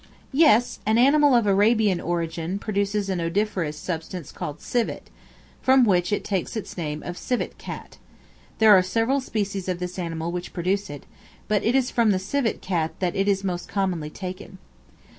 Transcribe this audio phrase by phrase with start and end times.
[0.33, 5.11] Yes; an animal of Arabian origin produces an odoriferous substance called Civet,
[5.61, 7.99] from which it takes its name of Civet Cat;
[8.57, 11.05] there are several species of this animal which produce it,
[11.47, 14.57] but it is from the Civet Cat that it is most commonly taken.